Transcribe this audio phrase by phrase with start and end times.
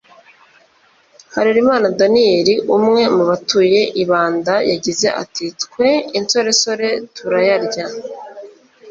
[1.33, 5.89] Harerimana Daniel umwe mu batuye i Banda yagize ati “twe
[6.19, 7.85] insoresore turayarya